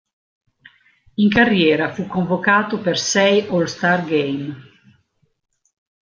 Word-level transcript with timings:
In 1.17 1.29
carriera 1.29 1.93
fu 1.93 2.07
convocato 2.07 2.81
per 2.81 2.97
sei 2.97 3.45
All-Star 3.49 4.03
Game. 4.03 4.57